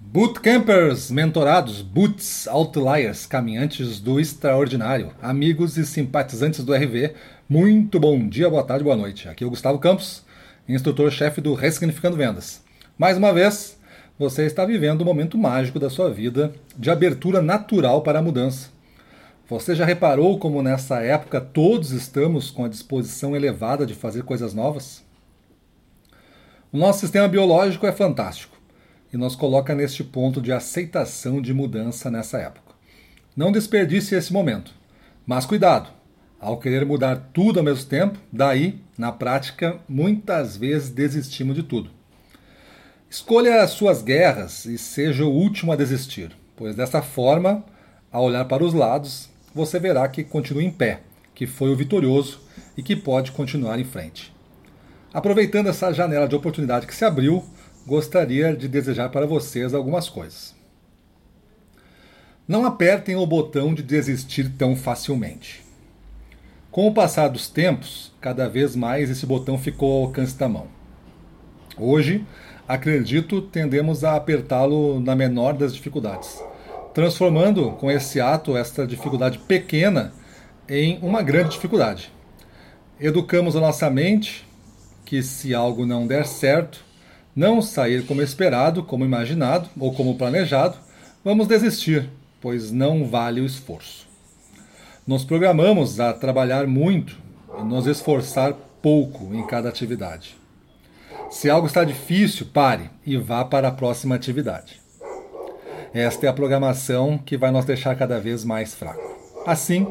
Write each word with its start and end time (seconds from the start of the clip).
Bootcampers, 0.00 1.10
mentorados, 1.10 1.82
boots, 1.82 2.46
outliers, 2.46 3.26
caminhantes 3.26 3.98
do 3.98 4.20
extraordinário, 4.20 5.10
amigos 5.20 5.76
e 5.76 5.84
simpatizantes 5.84 6.64
do 6.64 6.72
RV, 6.72 7.14
muito 7.48 7.98
bom 7.98 8.26
dia, 8.26 8.48
boa 8.48 8.62
tarde, 8.62 8.84
boa 8.84 8.96
noite. 8.96 9.28
Aqui 9.28 9.42
é 9.42 9.46
o 9.46 9.50
Gustavo 9.50 9.80
Campos, 9.80 10.24
instrutor-chefe 10.68 11.40
do 11.40 11.52
Ressignificando 11.52 12.16
Vendas. 12.16 12.62
Mais 12.96 13.18
uma 13.18 13.32
vez, 13.32 13.76
você 14.16 14.46
está 14.46 14.64
vivendo 14.64 15.02
um 15.02 15.04
momento 15.04 15.36
mágico 15.36 15.80
da 15.80 15.90
sua 15.90 16.08
vida 16.08 16.54
de 16.76 16.90
abertura 16.90 17.42
natural 17.42 18.00
para 18.00 18.20
a 18.20 18.22
mudança. 18.22 18.70
Você 19.48 19.74
já 19.74 19.84
reparou 19.84 20.38
como 20.38 20.62
nessa 20.62 21.00
época 21.00 21.40
todos 21.40 21.90
estamos 21.90 22.52
com 22.52 22.64
a 22.64 22.68
disposição 22.68 23.34
elevada 23.34 23.84
de 23.84 23.94
fazer 23.94 24.22
coisas 24.22 24.54
novas? 24.54 25.04
O 26.72 26.78
nosso 26.78 27.00
sistema 27.00 27.26
biológico 27.26 27.84
é 27.84 27.92
fantástico 27.92 28.57
e 29.12 29.16
nos 29.16 29.34
coloca 29.34 29.74
neste 29.74 30.04
ponto 30.04 30.40
de 30.40 30.52
aceitação 30.52 31.40
de 31.40 31.54
mudança 31.54 32.10
nessa 32.10 32.38
época. 32.38 32.74
Não 33.36 33.52
desperdice 33.52 34.14
esse 34.14 34.32
momento, 34.32 34.72
mas 35.26 35.46
cuidado! 35.46 35.90
Ao 36.40 36.56
querer 36.56 36.86
mudar 36.86 37.30
tudo 37.32 37.58
ao 37.58 37.64
mesmo 37.64 37.84
tempo, 37.86 38.16
daí, 38.32 38.80
na 38.96 39.10
prática, 39.10 39.78
muitas 39.88 40.56
vezes 40.56 40.88
desistimos 40.88 41.56
de 41.56 41.64
tudo. 41.64 41.90
Escolha 43.10 43.62
as 43.62 43.70
suas 43.70 44.02
guerras 44.02 44.64
e 44.64 44.78
seja 44.78 45.24
o 45.24 45.32
último 45.32 45.72
a 45.72 45.76
desistir, 45.76 46.30
pois 46.54 46.76
dessa 46.76 47.02
forma, 47.02 47.64
ao 48.12 48.24
olhar 48.24 48.44
para 48.44 48.62
os 48.62 48.72
lados, 48.72 49.28
você 49.52 49.80
verá 49.80 50.06
que 50.08 50.22
continua 50.22 50.62
em 50.62 50.70
pé, 50.70 51.00
que 51.34 51.46
foi 51.46 51.70
o 51.70 51.76
vitorioso 51.76 52.40
e 52.76 52.82
que 52.82 52.94
pode 52.94 53.32
continuar 53.32 53.80
em 53.80 53.84
frente. 53.84 54.32
Aproveitando 55.12 55.68
essa 55.68 55.92
janela 55.92 56.28
de 56.28 56.36
oportunidade 56.36 56.86
que 56.86 56.94
se 56.94 57.04
abriu, 57.04 57.44
gostaria 57.88 58.54
de 58.54 58.68
desejar 58.68 59.08
para 59.08 59.24
vocês 59.24 59.72
algumas 59.72 60.10
coisas. 60.10 60.54
Não 62.46 62.66
apertem 62.66 63.16
o 63.16 63.26
botão 63.26 63.72
de 63.72 63.82
desistir 63.82 64.52
tão 64.58 64.76
facilmente. 64.76 65.64
Com 66.70 66.86
o 66.86 66.92
passar 66.92 67.28
dos 67.28 67.48
tempos, 67.48 68.12
cada 68.20 68.46
vez 68.46 68.76
mais 68.76 69.08
esse 69.08 69.24
botão 69.24 69.56
ficou 69.56 69.90
ao 69.90 70.06
alcance 70.06 70.36
da 70.36 70.46
mão. 70.46 70.66
Hoje, 71.78 72.26
acredito, 72.68 73.40
tendemos 73.40 74.04
a 74.04 74.16
apertá-lo 74.16 75.00
na 75.00 75.16
menor 75.16 75.54
das 75.54 75.74
dificuldades, 75.74 76.42
transformando 76.92 77.70
com 77.72 77.90
esse 77.90 78.20
ato 78.20 78.54
esta 78.54 78.86
dificuldade 78.86 79.38
pequena 79.38 80.12
em 80.68 80.98
uma 81.00 81.22
grande 81.22 81.52
dificuldade. 81.52 82.12
Educamos 83.00 83.56
a 83.56 83.60
nossa 83.60 83.88
mente 83.88 84.46
que 85.06 85.22
se 85.22 85.54
algo 85.54 85.86
não 85.86 86.06
der 86.06 86.26
certo, 86.26 86.86
não 87.38 87.62
sair 87.62 88.04
como 88.04 88.20
esperado, 88.20 88.82
como 88.82 89.04
imaginado 89.04 89.68
ou 89.78 89.94
como 89.94 90.18
planejado, 90.18 90.76
vamos 91.24 91.46
desistir, 91.46 92.10
pois 92.40 92.72
não 92.72 93.06
vale 93.06 93.40
o 93.40 93.46
esforço. 93.46 94.08
Nos 95.06 95.24
programamos 95.24 96.00
a 96.00 96.12
trabalhar 96.12 96.66
muito 96.66 97.16
e 97.56 97.62
nos 97.62 97.86
esforçar 97.86 98.54
pouco 98.82 99.32
em 99.32 99.46
cada 99.46 99.68
atividade. 99.68 100.36
Se 101.30 101.48
algo 101.48 101.68
está 101.68 101.84
difícil, 101.84 102.48
pare 102.52 102.90
e 103.06 103.16
vá 103.16 103.44
para 103.44 103.68
a 103.68 103.72
próxima 103.72 104.16
atividade. 104.16 104.80
Esta 105.94 106.26
é 106.26 106.28
a 106.28 106.32
programação 106.32 107.18
que 107.18 107.36
vai 107.36 107.52
nos 107.52 107.64
deixar 107.64 107.94
cada 107.94 108.18
vez 108.18 108.44
mais 108.44 108.74
fraco. 108.74 109.16
Assim, 109.46 109.86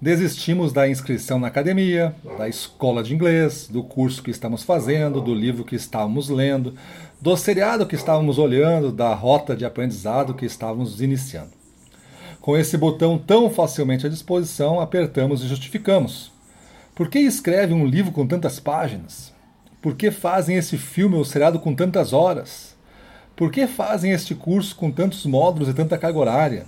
desistimos 0.00 0.72
da 0.72 0.88
inscrição 0.88 1.38
na 1.38 1.46
academia, 1.46 2.14
da 2.36 2.48
escola 2.48 3.02
de 3.02 3.14
inglês, 3.14 3.68
do 3.70 3.82
curso 3.82 4.22
que 4.22 4.30
estamos 4.30 4.62
fazendo, 4.62 5.20
do 5.20 5.34
livro 5.34 5.64
que 5.64 5.74
estávamos 5.74 6.28
lendo, 6.28 6.74
do 7.20 7.36
seriado 7.36 7.86
que 7.86 7.94
estávamos 7.94 8.38
olhando, 8.38 8.92
da 8.92 9.14
rota 9.14 9.56
de 9.56 9.64
aprendizado 9.64 10.34
que 10.34 10.44
estávamos 10.44 11.00
iniciando. 11.00 11.52
Com 12.40 12.56
esse 12.56 12.76
botão 12.76 13.18
tão 13.18 13.50
facilmente 13.50 14.06
à 14.06 14.08
disposição, 14.08 14.80
apertamos 14.80 15.42
e 15.42 15.48
justificamos. 15.48 16.30
Por 16.94 17.08
que 17.08 17.18
escreve 17.18 17.74
um 17.74 17.86
livro 17.86 18.12
com 18.12 18.26
tantas 18.26 18.60
páginas? 18.60 19.32
Por 19.82 19.96
que 19.96 20.10
fazem 20.10 20.56
esse 20.56 20.76
filme 20.78 21.16
ou 21.16 21.24
seriado 21.24 21.58
com 21.58 21.74
tantas 21.74 22.12
horas? 22.12 22.76
Por 23.34 23.50
que 23.50 23.66
fazem 23.66 24.12
este 24.12 24.34
curso 24.34 24.76
com 24.76 24.90
tantos 24.90 25.26
módulos 25.26 25.68
e 25.68 25.74
tanta 25.74 25.98
carga 25.98 26.18
horária? 26.18 26.66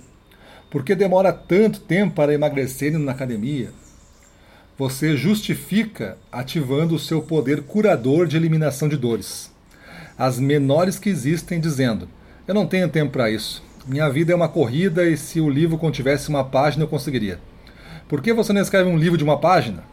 Por 0.69 0.83
que 0.83 0.93
demora 0.93 1.33
tanto 1.33 1.79
tempo 1.79 2.13
para 2.13 2.33
emagrecer 2.33 2.97
na 2.99 3.11
academia? 3.11 3.71
Você 4.77 5.17
justifica 5.17 6.15
ativando 6.31 6.93
o 6.93 6.99
seu 6.99 7.23
poder 7.23 7.63
curador 7.63 8.27
de 8.27 8.37
eliminação 8.37 8.87
de 8.87 8.95
dores. 8.95 9.51
As 10.15 10.39
menores 10.39 10.99
que 10.99 11.09
existem, 11.09 11.59
dizendo: 11.59 12.07
Eu 12.47 12.53
não 12.53 12.67
tenho 12.67 12.87
tempo 12.87 13.13
para 13.13 13.31
isso. 13.31 13.63
Minha 13.87 14.07
vida 14.09 14.31
é 14.31 14.35
uma 14.35 14.47
corrida 14.47 15.09
e 15.09 15.17
se 15.17 15.41
o 15.41 15.49
livro 15.49 15.75
contivesse 15.75 16.29
uma 16.29 16.43
página 16.43 16.83
eu 16.83 16.87
conseguiria. 16.87 17.39
Por 18.07 18.21
que 18.21 18.31
você 18.31 18.53
não 18.53 18.61
escreve 18.61 18.87
um 18.87 18.97
livro 18.97 19.17
de 19.17 19.23
uma 19.23 19.39
página? 19.39 19.83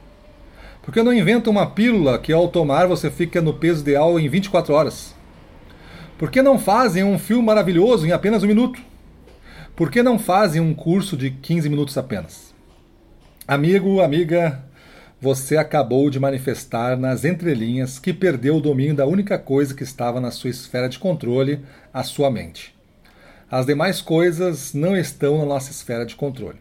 Por 0.82 0.92
que 0.92 1.02
não 1.02 1.12
inventa 1.12 1.48
uma 1.48 1.66
pílula 1.66 2.18
que 2.18 2.34
ao 2.34 2.48
tomar 2.48 2.86
você 2.86 3.10
fica 3.10 3.40
no 3.40 3.54
peso 3.54 3.80
ideal 3.80 4.20
em 4.20 4.28
24 4.28 4.74
horas? 4.74 5.14
Por 6.18 6.30
que 6.30 6.42
não 6.42 6.58
fazem 6.58 7.02
um 7.02 7.18
filme 7.18 7.44
maravilhoso 7.44 8.06
em 8.06 8.12
apenas 8.12 8.42
um 8.42 8.46
minuto? 8.46 8.78
Por 9.76 9.90
que 9.90 10.02
não 10.02 10.18
fazem 10.18 10.58
um 10.58 10.72
curso 10.72 11.18
de 11.18 11.30
15 11.30 11.68
minutos 11.68 11.98
apenas? 11.98 12.54
Amigo, 13.46 14.00
amiga, 14.00 14.64
você 15.20 15.58
acabou 15.58 16.08
de 16.08 16.18
manifestar 16.18 16.96
nas 16.96 17.26
entrelinhas 17.26 17.98
que 17.98 18.14
perdeu 18.14 18.56
o 18.56 18.60
domínio 18.60 18.94
da 18.94 19.04
única 19.04 19.38
coisa 19.38 19.74
que 19.74 19.82
estava 19.82 20.18
na 20.18 20.30
sua 20.30 20.48
esfera 20.48 20.88
de 20.88 20.98
controle, 20.98 21.62
a 21.92 22.02
sua 22.02 22.30
mente. 22.30 22.74
As 23.50 23.66
demais 23.66 24.00
coisas 24.00 24.72
não 24.72 24.96
estão 24.96 25.36
na 25.36 25.44
nossa 25.44 25.70
esfera 25.70 26.06
de 26.06 26.16
controle. 26.16 26.58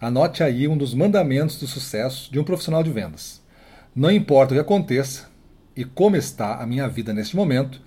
Anote 0.00 0.42
aí 0.42 0.66
um 0.66 0.76
dos 0.76 0.92
mandamentos 0.92 1.56
do 1.56 1.68
sucesso 1.68 2.32
de 2.32 2.40
um 2.40 2.44
profissional 2.44 2.82
de 2.82 2.90
vendas. 2.90 3.40
Não 3.94 4.10
importa 4.10 4.54
o 4.54 4.56
que 4.56 4.60
aconteça 4.60 5.28
e 5.76 5.84
como 5.84 6.16
está 6.16 6.56
a 6.56 6.66
minha 6.66 6.88
vida 6.88 7.12
neste 7.12 7.36
momento, 7.36 7.80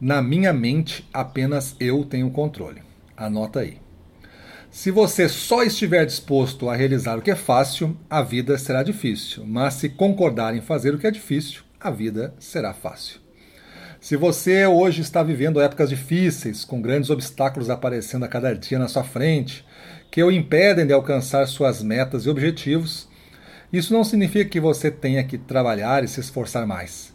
na 0.00 0.20
minha 0.20 0.52
mente 0.52 1.08
apenas 1.14 1.76
eu 1.78 2.04
tenho 2.04 2.32
controle. 2.32 2.82
Anota 3.16 3.60
aí. 3.60 3.78
Se 4.70 4.90
você 4.90 5.28
só 5.30 5.62
estiver 5.62 6.04
disposto 6.04 6.68
a 6.68 6.76
realizar 6.76 7.18
o 7.18 7.22
que 7.22 7.30
é 7.30 7.34
fácil, 7.34 7.96
a 8.08 8.20
vida 8.20 8.58
será 8.58 8.82
difícil. 8.82 9.44
Mas 9.46 9.74
se 9.74 9.88
concordar 9.88 10.54
em 10.54 10.60
fazer 10.60 10.94
o 10.94 10.98
que 10.98 11.06
é 11.06 11.10
difícil, 11.10 11.62
a 11.80 11.90
vida 11.90 12.34
será 12.38 12.74
fácil. 12.74 13.18
Se 13.98 14.14
você 14.14 14.66
hoje 14.66 15.00
está 15.00 15.22
vivendo 15.22 15.60
épocas 15.60 15.88
difíceis, 15.88 16.64
com 16.64 16.82
grandes 16.82 17.08
obstáculos 17.08 17.70
aparecendo 17.70 18.24
a 18.24 18.28
cada 18.28 18.54
dia 18.54 18.78
na 18.78 18.88
sua 18.88 19.02
frente, 19.02 19.64
que 20.10 20.22
o 20.22 20.30
impedem 20.30 20.86
de 20.86 20.92
alcançar 20.92 21.46
suas 21.48 21.82
metas 21.82 22.26
e 22.26 22.30
objetivos, 22.30 23.08
isso 23.72 23.92
não 23.92 24.04
significa 24.04 24.48
que 24.48 24.60
você 24.60 24.90
tenha 24.90 25.24
que 25.24 25.38
trabalhar 25.38 26.04
e 26.04 26.08
se 26.08 26.20
esforçar 26.20 26.66
mais. 26.66 27.12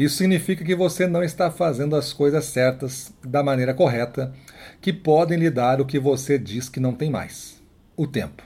Isso 0.00 0.16
significa 0.16 0.64
que 0.64 0.74
você 0.74 1.06
não 1.06 1.22
está 1.22 1.50
fazendo 1.50 1.94
as 1.94 2.10
coisas 2.10 2.46
certas 2.46 3.12
da 3.22 3.42
maneira 3.42 3.74
correta, 3.74 4.32
que 4.80 4.94
podem 4.94 5.38
lhe 5.38 5.50
dar 5.50 5.78
o 5.78 5.84
que 5.84 5.98
você 5.98 6.38
diz 6.38 6.70
que 6.70 6.80
não 6.80 6.94
tem 6.94 7.10
mais: 7.10 7.62
o 7.94 8.06
tempo. 8.06 8.42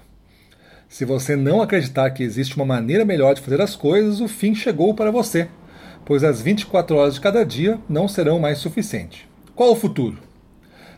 Se 0.89 1.05
você 1.05 1.37
não 1.37 1.63
acreditar 1.63 2.11
que 2.11 2.25
existe 2.25 2.57
uma 2.57 2.67
maneira 2.67 3.05
melhor 3.05 3.37
de 3.37 3.41
fazer 3.41 3.61
as 3.61 3.77
coisas, 3.77 4.21
o 4.21 4.27
fim 4.27 4.53
chegou 4.53 4.95
para 4.95 5.13
você, 5.13 5.47
pois 6.05 6.25
as 6.25 6.43
24 6.43 6.97
horas 6.97 7.15
de 7.15 7.21
cada 7.21 7.45
dia 7.45 7.79
não 7.89 8.09
serão 8.09 8.41
mais 8.41 8.59
suficiente. 8.59 9.29
Qual 9.55 9.71
o 9.71 9.77
futuro? 9.77 10.19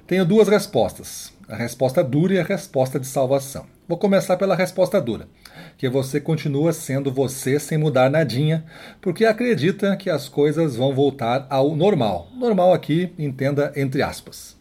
Tenho 0.06 0.25
duas 0.25 0.49
respostas: 0.49 1.34
a 1.47 1.55
resposta 1.55 2.03
dura 2.03 2.33
e 2.33 2.41
a 2.41 2.44
resposta 2.44 2.99
de 2.99 3.06
salvação. 3.06 3.67
Vou 3.87 3.99
começar 3.99 4.38
pela 4.38 4.56
resposta 4.56 5.03
dura 5.03 5.28
que 5.77 5.89
você 5.89 6.21
continua 6.21 6.72
sendo 6.72 7.12
você 7.12 7.59
sem 7.59 7.78
mudar 7.78 8.11
nadinha, 8.11 8.65
porque 9.00 9.25
acredita 9.25 9.97
que 9.97 10.11
as 10.11 10.28
coisas 10.28 10.77
vão 10.77 10.94
voltar 10.94 11.47
ao 11.50 11.75
normal. 11.75 12.28
Normal 12.34 12.72
aqui, 12.72 13.12
entenda 13.19 13.72
entre 13.77 14.03
aspas. 14.03 14.56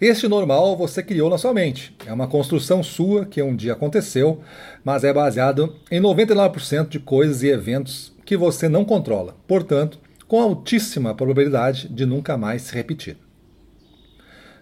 Este 0.00 0.26
normal 0.26 0.76
você 0.76 1.02
criou 1.02 1.28
na 1.30 1.38
sua 1.38 1.52
mente. 1.52 1.94
É 2.06 2.12
uma 2.12 2.26
construção 2.26 2.82
sua 2.82 3.26
que 3.26 3.42
um 3.42 3.54
dia 3.54 3.72
aconteceu, 3.72 4.40
mas 4.84 5.04
é 5.04 5.12
baseado 5.12 5.76
em 5.90 6.00
99% 6.00 6.88
de 6.88 6.98
coisas 6.98 7.42
e 7.42 7.48
eventos 7.48 8.12
que 8.24 8.36
você 8.36 8.68
não 8.68 8.84
controla. 8.84 9.36
Portanto, 9.46 9.98
com 10.26 10.40
altíssima 10.40 11.14
probabilidade 11.14 11.88
de 11.88 12.04
nunca 12.04 12.36
mais 12.36 12.62
se 12.62 12.74
repetir. 12.74 13.16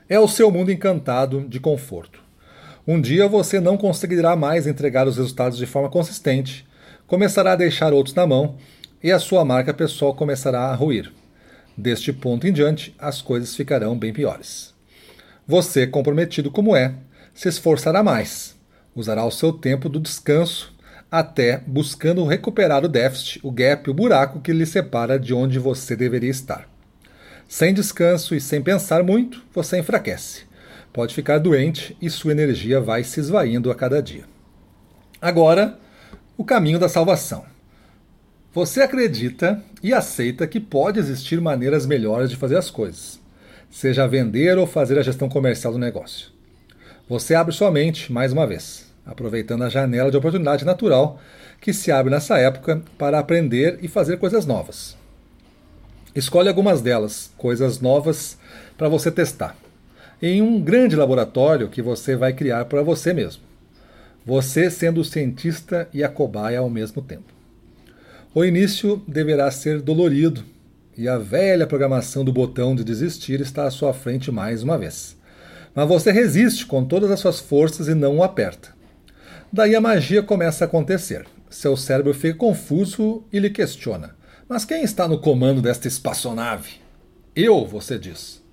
É 0.09 0.21
o 0.21 0.29
seu 0.29 0.51
mundo 0.51 0.71
encantado 0.71 1.41
de 1.49 1.59
conforto. 1.59 2.24
Um 2.87 3.01
dia 3.01 3.27
você 3.27 3.61
não 3.61 3.79
conseguirá 3.79 4.37
mais 4.37 4.67
entregar 4.67 5.09
os 5.09 5.17
resultados 5.17 5.57
de 5.57 5.65
forma 5.65 5.89
consistente, 5.89 6.67
começará 7.07 7.53
a 7.53 7.57
deixar 7.57 7.95
outros 7.95 8.15
na 8.15 8.27
mão 8.27 8.57
e 9.03 9.11
a 9.11 9.19
sua 9.19 9.43
marca 9.43 9.73
pessoal 9.73 10.15
começará 10.15 10.67
a 10.67 10.75
ruir. 10.75 11.11
Deste 11.75 12.13
ponto 12.13 12.47
em 12.47 12.53
diante, 12.53 12.95
as 12.99 13.23
coisas 13.23 13.57
ficarão 13.57 13.99
bem 13.99 14.13
piores. 14.13 14.75
Você, 15.49 15.87
comprometido 15.87 16.51
como 16.51 16.77
é, 16.77 16.95
se 17.33 17.49
esforçará 17.49 18.03
mais, 18.03 18.55
usará 18.95 19.25
o 19.25 19.31
seu 19.31 19.51
tempo 19.51 19.89
do 19.89 19.99
descanso 19.99 20.75
até 21.11 21.63
buscando 21.67 22.25
recuperar 22.27 22.85
o 22.85 22.89
déficit, 22.89 23.41
o 23.43 23.51
gap, 23.51 23.89
o 23.89 23.95
buraco 23.95 24.41
que 24.41 24.53
lhe 24.53 24.67
separa 24.67 25.19
de 25.19 25.33
onde 25.33 25.59
você 25.59 25.97
deveria 25.97 26.31
estar. 26.31 26.69
Sem 27.49 27.73
descanso 27.73 28.35
e 28.35 28.41
sem 28.41 28.61
pensar 28.61 29.03
muito, 29.03 29.43
você 29.55 29.79
enfraquece. 29.79 30.43
Pode 30.95 31.13
ficar 31.13 31.39
doente 31.39 31.97
e 32.01 32.09
sua 32.09 32.31
energia 32.31 32.81
vai 32.81 33.03
se 33.03 33.19
esvaindo 33.19 33.69
a 33.69 33.75
cada 33.75 34.01
dia. 34.01 34.23
Agora, 35.21 35.77
o 36.39 36.45
caminho 36.45 36.79
da 36.79 36.89
salvação. 36.89 37.45
Você 38.53 38.81
acredita 38.81 39.61
e 39.83 39.93
aceita 39.93 40.47
que 40.47 40.61
pode 40.61 41.01
existir 41.01 41.41
maneiras 41.41 41.85
melhores 41.85 42.31
de 42.31 42.37
fazer 42.37 42.57
as 42.57 42.71
coisas, 42.71 43.19
seja 43.69 44.07
vender 44.07 44.57
ou 44.57 44.69
fazer 44.69 44.97
a 44.97 45.03
gestão 45.03 45.29
comercial 45.29 45.73
do 45.73 45.81
negócio. 45.81 46.31
Você 47.09 47.35
abre 47.35 47.53
sua 47.53 47.73
mente 47.73 48.13
mais 48.13 48.33
uma 48.33 48.47
vez, 48.47 48.87
aproveitando 49.05 49.65
a 49.65 49.69
janela 49.69 50.13
de 50.13 50.17
oportunidade 50.17 50.65
natural 50.65 51.21
que 51.61 51.73
se 51.73 51.91
abre 51.91 52.13
nessa 52.13 52.39
época 52.39 52.85
para 52.97 53.19
aprender 53.19 53.81
e 53.83 53.89
fazer 53.89 54.19
coisas 54.19 54.47
novas. 54.47 54.97
Escolhe 56.15 56.49
algumas 56.49 56.81
delas, 56.81 57.33
coisas 57.37 57.81
novas, 57.81 58.39
para 58.79 58.89
você 58.89 59.11
testar, 59.11 59.57
em 60.27 60.41
um 60.41 60.59
grande 60.59 60.97
laboratório 60.97 61.69
que 61.69 61.83
você 61.83 62.17
vai 62.17 62.33
criar 62.33 62.65
para 62.65 62.83
você 62.83 63.13
mesmo. 63.13 63.43
Você 64.25 64.71
sendo 64.71 65.03
o 65.03 65.05
cientista 65.05 65.87
e 65.93 66.03
a 66.03 66.09
cobaia 66.09 66.61
ao 66.61 66.71
mesmo 66.71 67.03
tempo. 67.03 67.35
O 68.35 68.43
início 68.43 69.03
deverá 69.07 69.51
ser 69.51 69.83
dolorido, 69.83 70.43
e 70.97 71.07
a 71.09 71.19
velha 71.19 71.67
programação 71.67 72.25
do 72.25 72.33
botão 72.33 72.75
de 72.75 72.83
desistir 72.83 73.39
está 73.43 73.67
à 73.67 73.71
sua 73.71 73.93
frente 73.93 74.33
mais 74.33 74.63
uma 74.63 74.79
vez. 74.79 75.15
Mas 75.75 75.87
você 75.87 76.11
resiste 76.11 76.65
com 76.65 76.87
todas 76.87 77.11
as 77.11 77.21
suas 77.21 77.39
forças 77.39 77.87
e 77.87 77.95
não 77.95 78.17
o 78.17 78.23
aperta. 78.23 78.71
Daí 79.53 79.77
a 79.77 79.81
magia 79.81 80.23
começa 80.23 80.65
a 80.65 80.67
acontecer. 80.67 81.27
Seu 81.51 81.77
cérebro 81.77 82.15
fica 82.15 82.39
confuso 82.39 83.25
e 83.31 83.39
lhe 83.39 83.51
questiona: 83.51 84.17
Mas 84.49 84.65
quem 84.65 84.85
está 84.85 85.07
no 85.07 85.19
comando 85.19 85.61
desta 85.61 85.87
espaçonave? 85.87 86.77
Eu, 87.37 87.67
você 87.67 87.99
diz. 87.99 88.44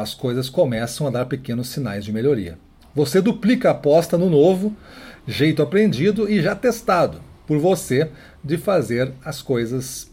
As 0.00 0.14
coisas 0.14 0.48
começam 0.48 1.08
a 1.08 1.10
dar 1.10 1.26
pequenos 1.26 1.70
sinais 1.70 2.04
de 2.04 2.12
melhoria. 2.12 2.56
Você 2.94 3.20
duplica 3.20 3.68
a 3.68 3.72
aposta 3.72 4.16
no 4.16 4.30
novo, 4.30 4.72
jeito 5.26 5.60
aprendido 5.60 6.30
e 6.30 6.40
já 6.40 6.54
testado 6.54 7.20
por 7.48 7.58
você 7.58 8.08
de 8.42 8.56
fazer 8.56 9.12
as 9.24 9.42
coisas. 9.42 10.08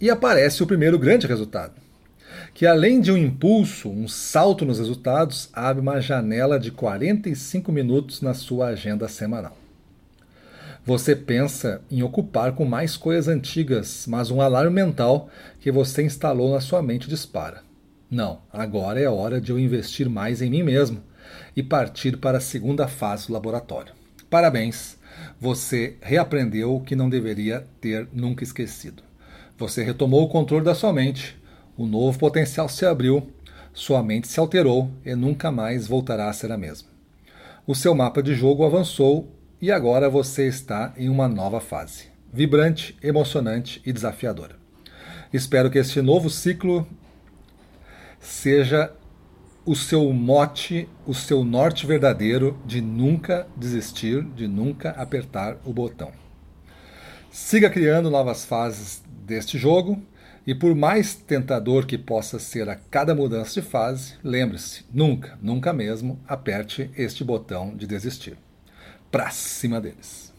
E 0.00 0.08
aparece 0.08 0.62
o 0.62 0.66
primeiro 0.66 0.98
grande 0.98 1.26
resultado, 1.26 1.74
que 2.54 2.66
além 2.66 2.98
de 2.98 3.12
um 3.12 3.18
impulso, 3.18 3.90
um 3.90 4.08
salto 4.08 4.64
nos 4.64 4.78
resultados, 4.78 5.50
abre 5.52 5.82
uma 5.82 6.00
janela 6.00 6.58
de 6.58 6.70
45 6.70 7.70
minutos 7.70 8.22
na 8.22 8.32
sua 8.32 8.68
agenda 8.68 9.06
semanal. 9.08 9.58
Você 10.86 11.14
pensa 11.14 11.82
em 11.90 12.02
ocupar 12.02 12.52
com 12.52 12.64
mais 12.64 12.96
coisas 12.96 13.28
antigas, 13.28 14.06
mas 14.08 14.30
um 14.30 14.40
alarme 14.40 14.70
mental 14.70 15.28
que 15.60 15.70
você 15.70 16.02
instalou 16.02 16.54
na 16.54 16.62
sua 16.62 16.80
mente 16.80 17.10
dispara. 17.10 17.66
Não, 18.10 18.40
agora 18.52 19.00
é 19.00 19.08
hora 19.08 19.40
de 19.40 19.50
eu 19.50 19.58
investir 19.58 20.08
mais 20.08 20.40
em 20.40 20.48
mim 20.48 20.62
mesmo 20.62 21.02
e 21.56 21.62
partir 21.62 22.18
para 22.18 22.38
a 22.38 22.40
segunda 22.40 22.86
fase 22.86 23.26
do 23.26 23.32
laboratório. 23.32 23.92
Parabéns! 24.30 24.96
Você 25.40 25.96
reaprendeu 26.00 26.76
o 26.76 26.80
que 26.80 26.94
não 26.94 27.08
deveria 27.08 27.66
ter 27.80 28.08
nunca 28.12 28.44
esquecido. 28.44 29.02
Você 29.58 29.82
retomou 29.82 30.22
o 30.22 30.28
controle 30.28 30.64
da 30.64 30.74
sua 30.74 30.92
mente, 30.92 31.36
o 31.76 31.86
novo 31.86 32.18
potencial 32.18 32.68
se 32.68 32.84
abriu, 32.84 33.32
sua 33.72 34.02
mente 34.02 34.28
se 34.28 34.38
alterou 34.38 34.90
e 35.04 35.14
nunca 35.14 35.50
mais 35.50 35.86
voltará 35.86 36.28
a 36.28 36.32
ser 36.32 36.52
a 36.52 36.58
mesma. 36.58 36.88
O 37.66 37.74
seu 37.74 37.94
mapa 37.94 38.22
de 38.22 38.34
jogo 38.34 38.64
avançou 38.64 39.32
e 39.60 39.72
agora 39.72 40.08
você 40.08 40.46
está 40.46 40.94
em 40.96 41.08
uma 41.08 41.26
nova 41.26 41.60
fase, 41.60 42.04
vibrante, 42.32 42.96
emocionante 43.02 43.82
e 43.84 43.92
desafiadora. 43.92 44.56
Espero 45.32 45.70
que 45.70 45.78
este 45.78 46.00
novo 46.00 46.30
ciclo 46.30 46.86
seja 48.26 48.92
o 49.64 49.76
seu 49.76 50.12
mote, 50.12 50.88
o 51.06 51.14
seu 51.14 51.44
norte 51.44 51.86
verdadeiro 51.86 52.60
de 52.66 52.80
nunca 52.80 53.46
desistir, 53.56 54.22
de 54.22 54.48
nunca 54.48 54.90
apertar 54.90 55.56
o 55.64 55.72
botão. 55.72 56.10
Siga 57.30 57.70
criando 57.70 58.10
novas 58.10 58.44
fases 58.44 59.02
deste 59.24 59.56
jogo 59.56 60.02
e 60.44 60.54
por 60.54 60.74
mais 60.74 61.14
tentador 61.14 61.86
que 61.86 61.96
possa 61.96 62.38
ser 62.38 62.68
a 62.68 62.74
cada 62.74 63.14
mudança 63.14 63.60
de 63.60 63.66
fase, 63.66 64.14
lembre-se, 64.24 64.84
nunca, 64.92 65.38
nunca 65.40 65.72
mesmo 65.72 66.20
aperte 66.26 66.90
este 66.96 67.22
botão 67.22 67.76
de 67.76 67.86
desistir. 67.86 68.36
Pra 69.10 69.30
cima 69.30 69.80
deles. 69.80 70.32